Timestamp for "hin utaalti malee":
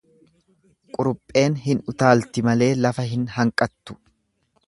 1.65-2.71